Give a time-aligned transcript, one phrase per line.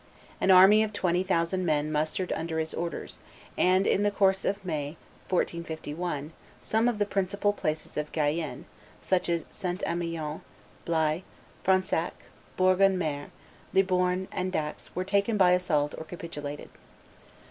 [0.41, 3.19] An army of twenty thousand men mustered under his orders;
[3.55, 4.97] and, in the course of May,
[5.29, 8.65] 1451, some of the principal places of Guyenne,
[9.03, 9.83] such as St.
[9.85, 10.41] Emillon,
[10.87, 11.21] Blaye,
[11.63, 12.13] Fronsac,
[12.57, 13.27] Bourg en Mer,
[13.75, 16.69] Libourne, and Dax were taken by assault or capitulated.